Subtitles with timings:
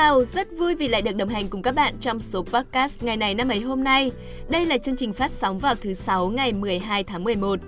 [0.00, 3.16] nào, rất vui vì lại được đồng hành cùng các bạn trong số podcast ngày
[3.16, 4.10] này năm ấy hôm nay.
[4.48, 7.60] Đây là chương trình phát sóng vào thứ sáu ngày 12 tháng 11.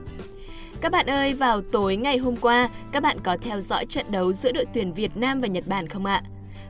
[0.80, 4.32] Các bạn ơi, vào tối ngày hôm qua, các bạn có theo dõi trận đấu
[4.32, 6.22] giữa đội tuyển Việt Nam và Nhật Bản không ạ?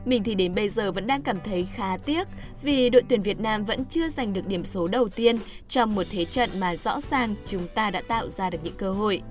[0.05, 2.27] Mình thì đến bây giờ vẫn đang cảm thấy khá tiếc
[2.63, 5.37] vì đội tuyển Việt Nam vẫn chưa giành được điểm số đầu tiên
[5.69, 8.91] trong một thế trận mà rõ ràng chúng ta đã tạo ra được những cơ
[8.91, 9.21] hội.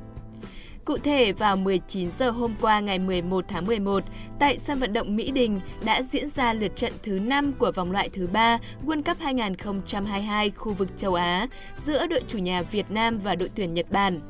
[0.84, 4.04] Cụ thể, vào 19 giờ hôm qua ngày 11 tháng 11,
[4.38, 7.92] tại sân vận động Mỹ Đình đã diễn ra lượt trận thứ 5 của vòng
[7.92, 11.46] loại thứ 3 World Cup 2022 khu vực châu Á
[11.86, 14.20] giữa đội chủ nhà Việt Nam và đội tuyển Nhật Bản.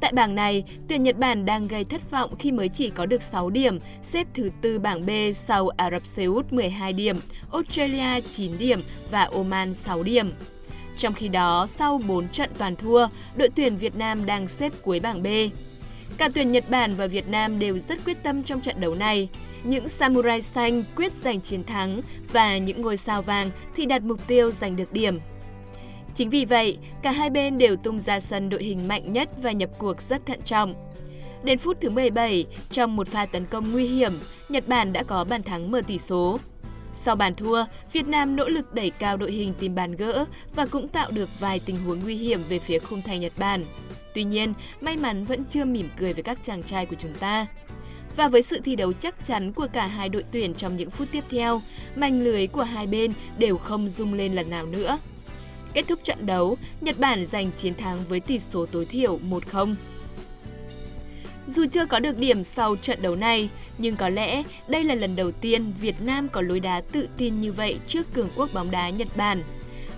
[0.00, 3.22] Tại bảng này, tuyển Nhật Bản đang gây thất vọng khi mới chỉ có được
[3.22, 5.10] 6 điểm, xếp thứ tư bảng B
[5.46, 7.16] sau Ả Rập Xê Út 12 điểm,
[7.52, 8.80] Australia 9 điểm
[9.10, 10.32] và Oman 6 điểm.
[10.98, 15.00] Trong khi đó, sau 4 trận toàn thua, đội tuyển Việt Nam đang xếp cuối
[15.00, 15.26] bảng B.
[16.18, 19.28] Cả tuyển Nhật Bản và Việt Nam đều rất quyết tâm trong trận đấu này.
[19.64, 22.00] Những samurai xanh quyết giành chiến thắng
[22.32, 25.18] và những ngôi sao vàng thì đặt mục tiêu giành được điểm.
[26.14, 29.52] Chính vì vậy, cả hai bên đều tung ra sân đội hình mạnh nhất và
[29.52, 30.74] nhập cuộc rất thận trọng.
[31.42, 34.18] Đến phút thứ 17, trong một pha tấn công nguy hiểm,
[34.48, 36.38] Nhật Bản đã có bàn thắng mở tỷ số.
[36.94, 40.66] Sau bàn thua, Việt Nam nỗ lực đẩy cao đội hình tìm bàn gỡ và
[40.66, 43.64] cũng tạo được vài tình huống nguy hiểm về phía khung thành Nhật Bản.
[44.14, 47.46] Tuy nhiên, may mắn vẫn chưa mỉm cười với các chàng trai của chúng ta.
[48.16, 51.08] Và với sự thi đấu chắc chắn của cả hai đội tuyển trong những phút
[51.12, 51.62] tiếp theo,
[51.96, 54.98] mảnh lưới của hai bên đều không rung lên lần nào nữa.
[55.74, 59.74] Kết thúc trận đấu, Nhật Bản giành chiến thắng với tỷ số tối thiểu 1-0.
[61.46, 65.16] Dù chưa có được điểm sau trận đấu này, nhưng có lẽ đây là lần
[65.16, 68.70] đầu tiên Việt Nam có lối đá tự tin như vậy trước cường quốc bóng
[68.70, 69.42] đá Nhật Bản.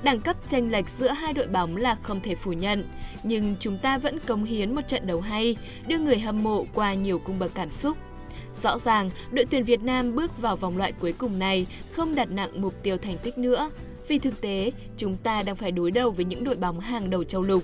[0.02, 2.84] Đẳng cấp tranh lệch giữa hai đội bóng là không thể phủ nhận,
[3.22, 6.94] nhưng chúng ta vẫn cống hiến một trận đấu hay, đưa người hâm mộ qua
[6.94, 7.96] nhiều cung bậc cảm xúc.
[8.62, 12.30] Rõ ràng, đội tuyển Việt Nam bước vào vòng loại cuối cùng này không đặt
[12.30, 13.70] nặng mục tiêu thành tích nữa,
[14.08, 17.24] vì thực tế chúng ta đang phải đối đầu với những đội bóng hàng đầu
[17.24, 17.62] châu lục.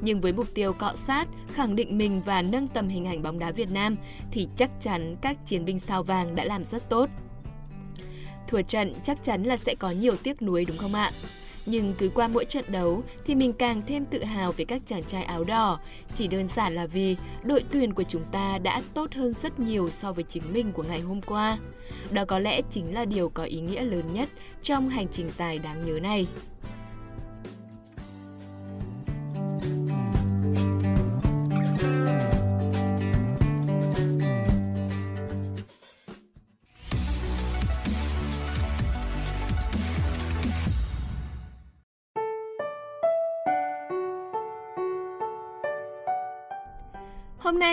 [0.00, 3.38] Nhưng với mục tiêu cọ sát, khẳng định mình và nâng tầm hình ảnh bóng
[3.38, 3.96] đá Việt Nam
[4.32, 7.10] thì chắc chắn các chiến binh sao vàng đã làm rất tốt.
[8.48, 11.12] Thua trận chắc chắn là sẽ có nhiều tiếc nuối đúng không ạ?
[11.66, 15.04] Nhưng cứ qua mỗi trận đấu thì mình càng thêm tự hào về các chàng
[15.04, 15.80] trai áo đỏ.
[16.14, 19.90] Chỉ đơn giản là vì đội tuyển của chúng ta đã tốt hơn rất nhiều
[19.90, 21.58] so với chính mình của ngày hôm qua.
[22.10, 24.28] Đó có lẽ chính là điều có ý nghĩa lớn nhất
[24.62, 26.26] trong hành trình dài đáng nhớ này.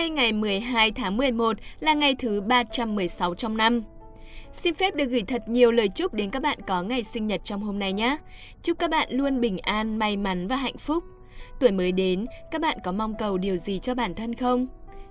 [0.02, 3.82] Nay ngày 12 tháng 11 là ngày thứ 316 trong năm.
[4.52, 7.40] Xin phép được gửi thật nhiều lời chúc đến các bạn có ngày sinh nhật
[7.44, 8.16] trong hôm nay nhé.
[8.62, 11.04] Chúc các bạn luôn bình an, may mắn và hạnh phúc.
[11.60, 14.66] Tuổi mới đến, các bạn có mong cầu điều gì cho bản thân không?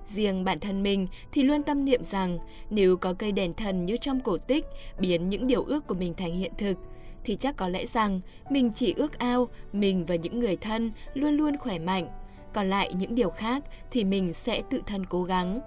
[0.08, 2.38] Riêng bản thân mình thì luôn tâm niệm rằng
[2.70, 4.66] nếu có cây đèn thần như trong cổ tích
[5.00, 6.78] biến những điều ước của mình thành hiện thực,
[7.24, 11.38] thì chắc có lẽ rằng mình chỉ ước ao mình và những người thân luôn
[11.38, 12.08] luôn khỏe mạnh,
[12.54, 15.60] còn lại những điều khác thì mình sẽ tự thân cố gắng.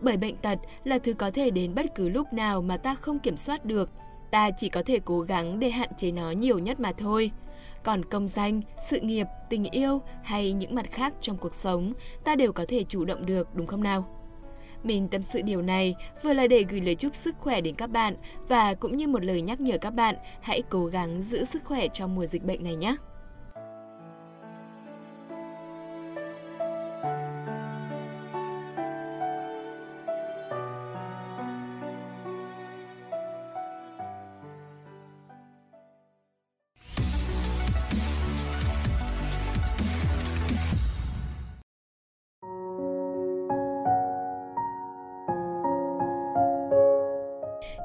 [0.00, 3.18] Bởi bệnh tật là thứ có thể đến bất cứ lúc nào mà ta không
[3.18, 3.90] kiểm soát được,
[4.30, 7.30] ta chỉ có thể cố gắng để hạn chế nó nhiều nhất mà thôi.
[7.82, 8.60] Còn công danh,
[8.90, 11.92] sự nghiệp, tình yêu hay những mặt khác trong cuộc sống,
[12.24, 14.04] ta đều có thể chủ động được đúng không nào?
[14.82, 17.90] Mình tâm sự điều này vừa là để gửi lời chúc sức khỏe đến các
[17.90, 18.16] bạn
[18.48, 21.88] và cũng như một lời nhắc nhở các bạn hãy cố gắng giữ sức khỏe
[21.88, 22.96] trong mùa dịch bệnh này nhé.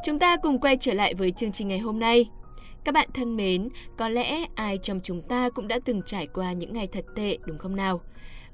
[0.05, 2.29] Chúng ta cùng quay trở lại với chương trình ngày hôm nay.
[2.83, 6.53] Các bạn thân mến, có lẽ ai trong chúng ta cũng đã từng trải qua
[6.53, 8.01] những ngày thật tệ đúng không nào?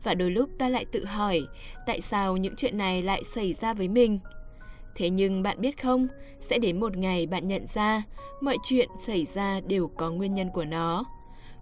[0.03, 1.42] Và đôi lúc ta lại tự hỏi,
[1.86, 4.19] tại sao những chuyện này lại xảy ra với mình?
[4.95, 6.07] Thế nhưng bạn biết không,
[6.39, 8.04] sẽ đến một ngày bạn nhận ra,
[8.42, 11.06] mọi chuyện xảy ra đều có nguyên nhân của nó.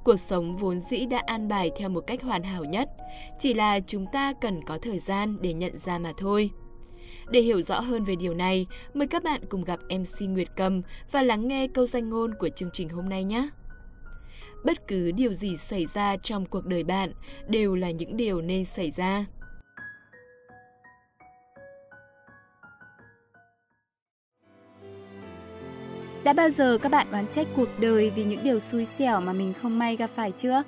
[0.04, 2.90] Cuộc sống vốn dĩ đã an bài theo một cách hoàn hảo nhất,
[3.40, 6.50] chỉ là chúng ta cần có thời gian để nhận ra mà thôi.
[7.32, 10.82] Để hiểu rõ hơn về điều này, mời các bạn cùng gặp MC Nguyệt Cầm
[11.12, 13.50] và lắng nghe câu danh ngôn của chương trình hôm nay nhé.
[14.64, 17.12] Bất cứ điều gì xảy ra trong cuộc đời bạn
[17.48, 19.26] đều là những điều nên xảy ra.
[26.24, 29.34] Đã bao giờ các bạn oán trách cuộc đời vì những điều xui xẻo mà
[29.34, 30.64] mình không may gặp phải chưa?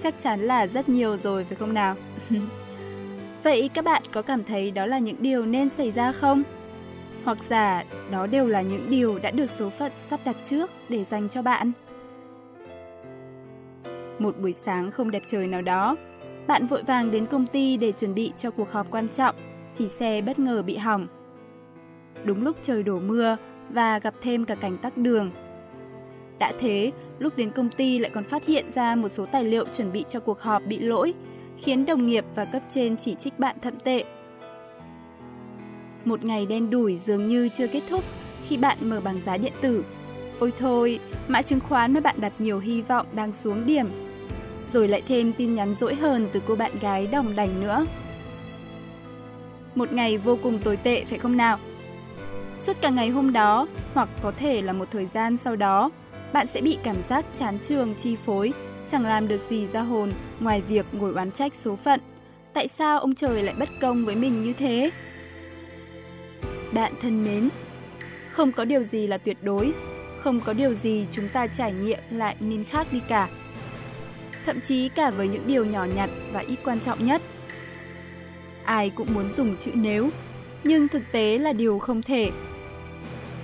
[0.00, 1.96] Chắc chắn là rất nhiều rồi phải không nào?
[3.46, 6.42] Vậy các bạn có cảm thấy đó là những điều nên xảy ra không?
[7.24, 11.04] Hoặc giả đó đều là những điều đã được số phận sắp đặt trước để
[11.04, 11.72] dành cho bạn?
[14.18, 15.96] Một buổi sáng không đẹp trời nào đó,
[16.46, 19.34] bạn vội vàng đến công ty để chuẩn bị cho cuộc họp quan trọng
[19.76, 21.06] thì xe bất ngờ bị hỏng.
[22.24, 23.36] Đúng lúc trời đổ mưa
[23.70, 25.30] và gặp thêm cả cảnh tắc đường.
[26.38, 29.64] Đã thế, lúc đến công ty lại còn phát hiện ra một số tài liệu
[29.76, 31.14] chuẩn bị cho cuộc họp bị lỗi,
[31.58, 34.04] khiến đồng nghiệp và cấp trên chỉ trích bạn thậm tệ.
[36.04, 38.04] Một ngày đen đủi dường như chưa kết thúc
[38.48, 39.84] khi bạn mở bảng giá điện tử.
[40.38, 40.98] Ôi thôi,
[41.28, 43.86] mã chứng khoán mà bạn đặt nhiều hy vọng đang xuống điểm.
[44.72, 47.86] Rồi lại thêm tin nhắn dỗi hờn từ cô bạn gái đồng đành nữa.
[49.74, 51.58] Một ngày vô cùng tồi tệ phải không nào?
[52.60, 55.90] Suốt cả ngày hôm đó, hoặc có thể là một thời gian sau đó,
[56.32, 58.52] bạn sẽ bị cảm giác chán trường chi phối,
[58.88, 62.00] chẳng làm được gì ra hồn ngoài việc ngồi oán trách số phận.
[62.52, 64.90] Tại sao ông trời lại bất công với mình như thế?
[66.72, 67.48] Bạn thân mến,
[68.30, 69.72] không có điều gì là tuyệt đối,
[70.18, 73.28] không có điều gì chúng ta trải nghiệm lại nên khác đi cả.
[74.46, 77.22] Thậm chí cả với những điều nhỏ nhặt và ít quan trọng nhất.
[78.64, 80.10] Ai cũng muốn dùng chữ nếu,
[80.64, 82.30] nhưng thực tế là điều không thể.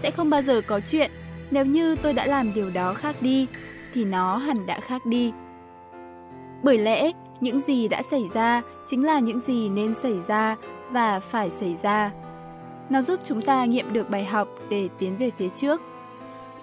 [0.03, 1.11] Sẽ không bao giờ có chuyện
[1.51, 3.47] nếu như tôi đã làm điều đó khác đi
[3.93, 5.33] thì nó hẳn đã khác đi.
[6.63, 7.11] Bởi lẽ,
[7.41, 10.57] những gì đã xảy ra chính là những gì nên xảy ra
[10.91, 12.11] và phải xảy ra.
[12.91, 15.81] Nó giúp chúng ta nghiệm được bài học để tiến về phía trước.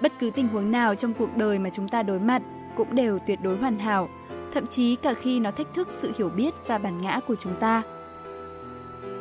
[0.02, 2.42] Bất cứ tình huống nào trong cuộc đời mà chúng ta đối mặt
[2.76, 4.10] cũng đều tuyệt đối hoàn hảo,
[4.52, 7.56] thậm chí cả khi nó thách thức sự hiểu biết và bản ngã của chúng
[7.56, 7.82] ta.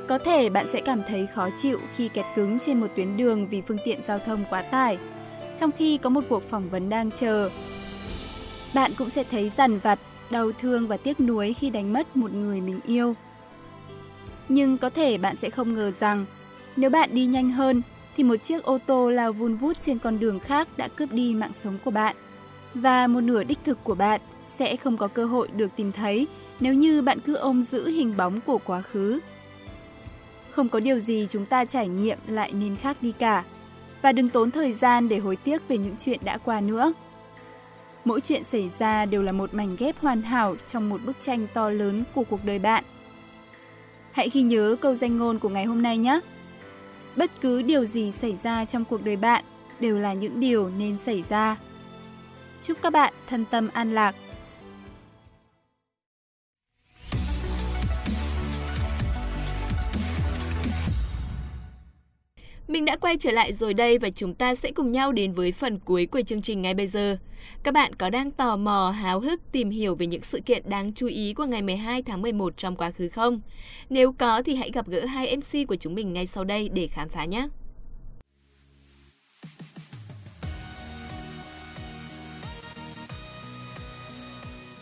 [0.09, 3.49] Có thể bạn sẽ cảm thấy khó chịu khi kẹt cứng trên một tuyến đường
[3.49, 4.99] vì phương tiện giao thông quá tải,
[5.57, 7.51] trong khi có một cuộc phỏng vấn đang chờ.
[8.75, 9.99] Bạn cũng sẽ thấy dằn vặt,
[10.31, 13.15] đau thương và tiếc nuối khi đánh mất một người mình yêu.
[14.49, 16.25] Nhưng có thể bạn sẽ không ngờ rằng
[16.77, 17.83] nếu bạn đi nhanh hơn
[18.17, 21.35] thì một chiếc ô tô lao vun vút trên con đường khác đã cướp đi
[21.35, 22.17] mạng sống của bạn.
[22.75, 24.21] Và một nửa đích thực của bạn
[24.59, 26.27] sẽ không có cơ hội được tìm thấy
[26.61, 29.21] nếu như bạn cứ ôm giữ hình bóng của quá khứ.
[30.51, 33.45] Không có điều gì chúng ta trải nghiệm lại nên khác đi cả.
[34.03, 36.93] Và đừng tốn thời gian để hối tiếc về những chuyện đã qua nữa.
[38.09, 41.47] Mỗi chuyện xảy ra đều là một mảnh ghép hoàn hảo trong một bức tranh
[41.55, 42.85] to lớn của cuộc đời bạn.
[44.13, 46.21] Hãy ghi nhớ câu danh ngôn của ngày hôm nay nhé.
[47.17, 49.45] Bất cứ điều gì xảy ra trong cuộc đời bạn
[49.81, 51.57] đều là những điều nên xảy ra.
[52.63, 54.15] Chúc các bạn thân tâm an lạc.
[62.69, 65.53] Mình đã quay trở lại rồi đây và chúng ta sẽ cùng nhau đến với
[65.53, 67.17] phần cuối của chương trình ngay bây giờ.
[67.63, 70.93] Các bạn có đang tò mò, háo hức tìm hiểu về những sự kiện đáng
[70.93, 73.41] chú ý của ngày 12 tháng 11 trong quá khứ không?
[73.91, 76.87] Nếu có thì hãy gặp gỡ hai MC của chúng mình ngay sau đây để
[76.87, 77.49] khám phá nhé.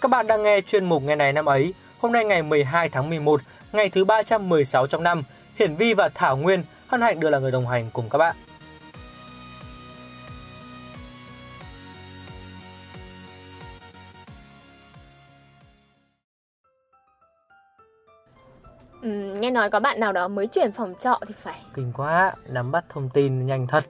[0.01, 1.75] Các bạn đang nghe chuyên mục ngày này năm ấy.
[1.99, 3.41] Hôm nay ngày 12 tháng 11,
[3.73, 5.23] ngày thứ 316 trong năm,
[5.59, 8.37] Hiển Vi và Thảo Nguyên hân hạnh đưa là người đồng hành cùng các bạn.
[19.03, 19.09] Ừ,
[19.41, 21.61] nghe nói có bạn nào đó mới chuyển phòng trọ thì phải.
[21.75, 23.85] Kinh quá, nắm bắt thông tin nhanh thật.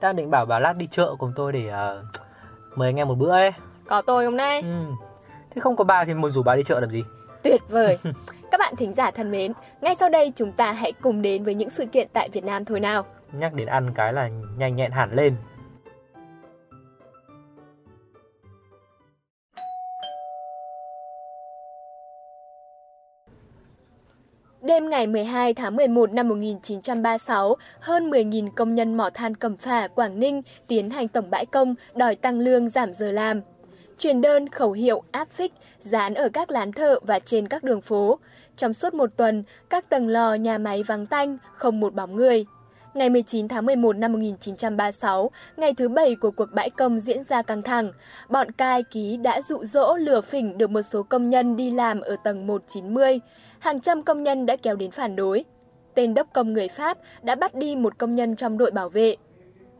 [0.00, 2.06] Đang định bảo bà lát đi chợ cùng tôi để uh,
[2.74, 3.50] mời anh em một bữa ấy.
[3.86, 4.60] Có tôi hôm nay.
[4.60, 4.84] Ừ.
[5.50, 7.04] Thế không có bà thì một rủ bà đi chợ làm gì?
[7.42, 7.98] Tuyệt vời.
[8.50, 11.54] Các bạn thính giả thân mến, ngay sau đây chúng ta hãy cùng đến với
[11.54, 13.06] những sự kiện tại Việt Nam thôi nào.
[13.32, 15.36] Nhắc đến ăn cái là nhanh nhẹn hẳn lên.
[24.62, 29.88] Đêm ngày 12 tháng 11 năm 1936, hơn 10.000 công nhân mỏ than Cẩm Phả,
[29.88, 33.40] Quảng Ninh tiến hành tổng bãi công đòi tăng lương giảm giờ làm.
[33.98, 37.80] Truyền đơn khẩu hiệu áp phích dán ở các lán thợ và trên các đường
[37.80, 38.18] phố.
[38.56, 42.46] Trong suốt một tuần, các tầng lò nhà máy vắng tanh, không một bóng người.
[42.94, 47.42] Ngày 19 tháng 11 năm 1936, ngày thứ bảy của cuộc bãi công diễn ra
[47.42, 47.92] căng thẳng,
[48.28, 52.00] bọn cai ký đã dụ dỗ lừa phỉnh được một số công nhân đi làm
[52.00, 53.20] ở tầng 190.
[53.58, 55.44] Hàng trăm công nhân đã kéo đến phản đối.
[55.94, 59.16] Tên đốc công người Pháp đã bắt đi một công nhân trong đội bảo vệ.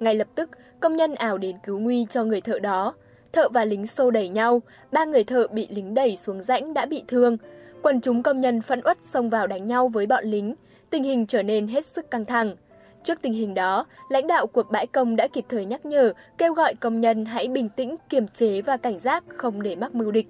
[0.01, 2.95] Ngay lập tức, công nhân ảo đến cứu nguy cho người thợ đó.
[3.33, 6.87] Thợ và lính xô đẩy nhau, ba người thợ bị lính đẩy xuống rãnh đã
[6.87, 7.37] bị thương.
[7.83, 10.55] Quần chúng công nhân phẫn uất xông vào đánh nhau với bọn lính.
[10.91, 12.57] Tình hình trở nên hết sức căng thẳng.
[13.05, 16.55] Trước tình hình đó, lãnh đạo cuộc bãi công đã kịp thời nhắc nhở, kêu
[16.55, 20.11] gọi công nhân hãy bình tĩnh, kiềm chế và cảnh giác không để mắc mưu
[20.11, 20.27] địch.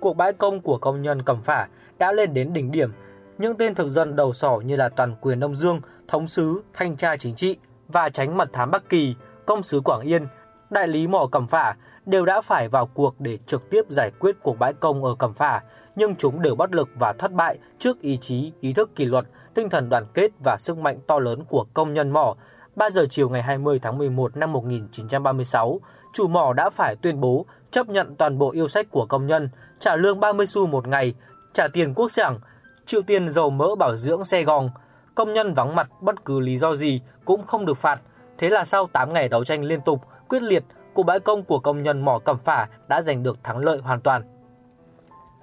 [0.00, 1.68] Cuộc bãi công của công nhân Cẩm Phả
[1.98, 2.90] đã lên đến đỉnh điểm.
[3.38, 6.96] Những tên thực dân đầu sỏ như là toàn quyền Đông Dương, thống sứ, thanh
[6.96, 7.56] tra chính trị
[7.88, 9.14] và tránh mật thám Bắc Kỳ,
[9.46, 10.26] công sứ Quảng Yên,
[10.70, 11.76] đại lý mỏ Cẩm Phả
[12.10, 15.34] đều đã phải vào cuộc để trực tiếp giải quyết cuộc bãi công ở Cẩm
[15.34, 15.62] Phả,
[15.96, 19.24] nhưng chúng đều bất lực và thất bại trước ý chí, ý thức kỷ luật,
[19.54, 22.34] tinh thần đoàn kết và sức mạnh to lớn của công nhân mỏ.
[22.76, 25.80] 3 giờ chiều ngày 20 tháng 11 năm 1936,
[26.12, 29.48] chủ mỏ đã phải tuyên bố chấp nhận toàn bộ yêu sách của công nhân,
[29.78, 31.14] trả lương 30 xu một ngày,
[31.52, 32.38] trả tiền quốc sản,
[32.86, 34.70] chịu tiền dầu mỡ bảo dưỡng xe gòn.
[35.14, 38.00] Công nhân vắng mặt bất cứ lý do gì cũng không được phạt.
[38.38, 40.64] Thế là sau 8 ngày đấu tranh liên tục, quyết liệt,
[40.94, 44.00] cuộc bãi công của công nhân mỏ Cẩm Phả đã giành được thắng lợi hoàn
[44.00, 44.22] toàn.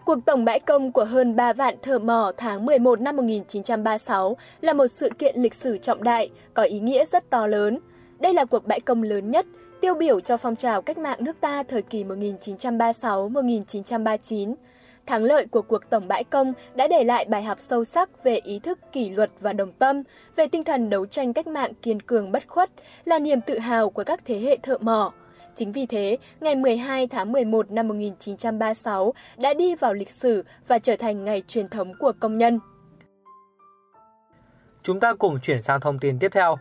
[0.06, 4.74] Cuộc tổng bãi công của hơn 3 vạn thợ mỏ tháng 11 năm 1936 là
[4.74, 7.80] một sự kiện lịch sử trọng đại, có ý nghĩa rất to lớn.
[8.20, 9.46] Đây là cuộc bãi công lớn nhất,
[9.82, 14.56] tiêu biểu cho phong trào cách mạng nước ta thời kỳ 1936-1939.
[15.06, 18.36] Thắng lợi của cuộc tổng bãi công đã để lại bài học sâu sắc về
[18.36, 20.04] ý thức kỷ luật và đồng tâm,
[20.36, 22.70] về tinh thần đấu tranh cách mạng kiên cường bất khuất,
[23.06, 25.14] là niềm tự hào của các thế hệ thợ mỏ.
[25.58, 30.80] Chính vì thế, ngày 12 tháng 11 năm 1936 đã đi vào lịch sử và
[30.80, 32.60] trở thành ngày truyền thống của công nhân.
[34.84, 36.58] Chúng ta cùng chuyển sang thông tin tiếp theo.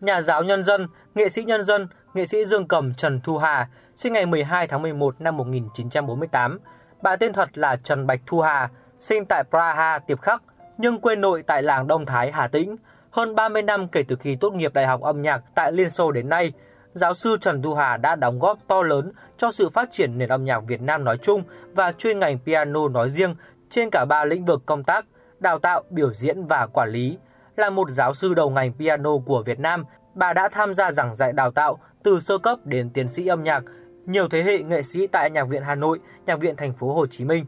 [0.00, 3.68] Nhà giáo nhân dân, nghệ sĩ nhân dân, nghệ sĩ dương cầm Trần Thu Hà,
[3.96, 6.58] sinh ngày 12 tháng 11 năm 1948.
[7.02, 8.70] Bà tên thật là Trần Bạch Thu Hà,
[9.00, 10.42] sinh tại Praha, Tiệp Khắc,
[10.78, 12.76] nhưng quê nội tại làng Đông Thái, Hà Tĩnh.
[13.10, 16.12] Hơn 30 năm kể từ khi tốt nghiệp Đại học âm nhạc tại Liên Xô
[16.12, 16.52] đến nay,
[16.94, 20.28] giáo sư Trần Thu Hà đã đóng góp to lớn cho sự phát triển nền
[20.28, 21.42] âm nhạc Việt Nam nói chung
[21.72, 23.34] và chuyên ngành piano nói riêng
[23.70, 25.06] trên cả ba lĩnh vực công tác,
[25.40, 27.18] đào tạo, biểu diễn và quản lý.
[27.56, 31.14] Là một giáo sư đầu ngành piano của Việt Nam, bà đã tham gia giảng
[31.14, 33.62] dạy đào tạo từ sơ cấp đến tiến sĩ âm nhạc,
[34.06, 37.06] nhiều thế hệ nghệ sĩ tại Nhạc viện Hà Nội, Nhạc viện Thành phố Hồ
[37.06, 37.44] Chí Minh.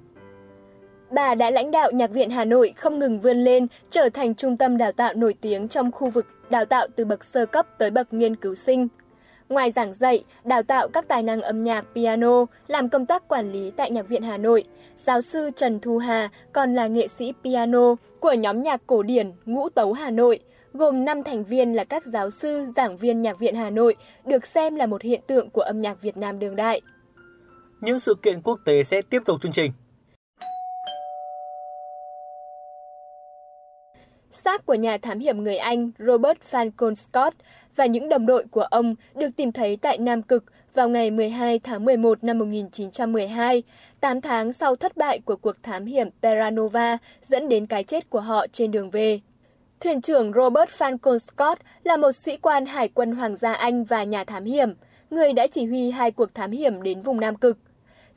[1.10, 4.56] Bà đã lãnh đạo Nhạc viện Hà Nội không ngừng vươn lên, trở thành trung
[4.56, 7.90] tâm đào tạo nổi tiếng trong khu vực đào tạo từ bậc sơ cấp tới
[7.90, 8.88] bậc nghiên cứu sinh.
[9.52, 13.52] Ngoài giảng dạy, đào tạo các tài năng âm nhạc piano, làm công tác quản
[13.52, 14.64] lý tại Nhạc viện Hà Nội,
[14.96, 19.32] giáo sư Trần Thu Hà còn là nghệ sĩ piano của nhóm nhạc cổ điển
[19.44, 20.40] Ngũ Tấu Hà Nội,
[20.72, 24.46] gồm 5 thành viên là các giáo sư, giảng viên Nhạc viện Hà Nội, được
[24.46, 26.80] xem là một hiện tượng của âm nhạc Việt Nam đương đại.
[27.80, 29.72] Những sự kiện quốc tế sẽ tiếp tục chương trình.
[34.30, 37.34] Xác của nhà thám hiểm người Anh Robert Falcon Scott
[37.76, 41.58] và những đồng đội của ông được tìm thấy tại Nam Cực vào ngày 12
[41.58, 43.62] tháng 11 năm 1912,
[44.00, 48.10] 8 tháng sau thất bại của cuộc thám hiểm Terra Nova dẫn đến cái chết
[48.10, 49.20] của họ trên đường về.
[49.80, 54.04] Thuyền trưởng Robert Falcon Scott là một sĩ quan hải quân Hoàng gia Anh và
[54.04, 54.74] nhà thám hiểm,
[55.10, 57.58] người đã chỉ huy hai cuộc thám hiểm đến vùng Nam Cực.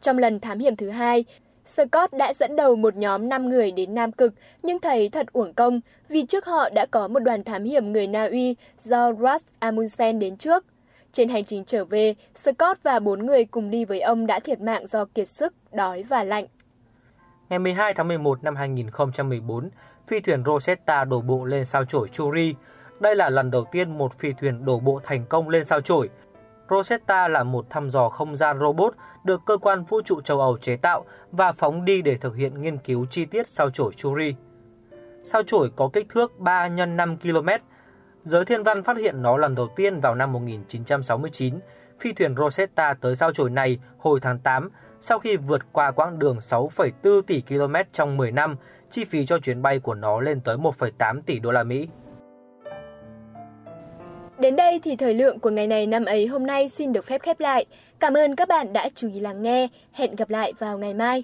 [0.02, 1.26] Trong lần thám hiểm thứ hai,
[1.66, 5.54] Scott đã dẫn đầu một nhóm 5 người đến Nam Cực, nhưng thấy thật uổng
[5.54, 9.46] công vì trước họ đã có một đoàn thám hiểm người Na Uy do Russ
[9.60, 10.66] Amundsen đến trước.
[11.12, 14.62] Trên hành trình trở về, Scott và bốn người cùng đi với ông đã thiệt
[14.62, 16.46] mạng do kiệt sức, đói và lạnh.
[17.50, 19.70] Ngày 12 tháng 11 năm 2014,
[20.08, 22.56] phi thuyền Rosetta đổ bộ lên sao chổi Churi.
[23.00, 26.10] Đây là lần đầu tiên một phi thuyền đổ bộ thành công lên sao chổi.
[26.70, 28.94] Rosetta là một thăm dò không gian robot
[29.24, 32.62] được cơ quan vũ trụ châu Âu chế tạo và phóng đi để thực hiện
[32.62, 34.36] nghiên cứu chi tiết sao chổi Churi.
[35.24, 37.50] Sao chổi có kích thước 3 x 5 km.
[38.24, 41.60] Giới thiên văn phát hiện nó lần đầu tiên vào năm 1969.
[42.00, 44.70] Phi thuyền Rosetta tới sao chổi này hồi tháng 8
[45.08, 48.56] sau khi vượt qua quãng đường 6,4 tỷ km trong 10 năm,
[48.92, 51.88] chi phí cho chuyến bay của nó lên tới 1,8 tỷ đô la Mỹ.
[54.40, 57.22] Đến đây thì thời lượng của ngày này năm ấy hôm nay xin được phép
[57.22, 57.66] khép lại.
[58.00, 59.68] Cảm ơn các bạn đã chú ý lắng nghe.
[59.94, 61.24] Hẹn gặp lại vào ngày mai.